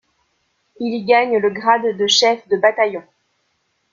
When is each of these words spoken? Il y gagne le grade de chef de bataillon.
Il 0.79 0.95
y 0.95 1.03
gagne 1.05 1.37
le 1.37 1.51
grade 1.51 1.95
de 1.95 2.07
chef 2.07 2.47
de 2.47 2.57
bataillon. 2.57 3.03